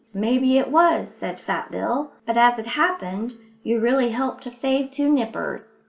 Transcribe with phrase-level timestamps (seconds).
[0.15, 4.89] "Maybe it was," said Fat Bill, "but, as it happened, you really helped to save
[4.89, 5.79] two nippers.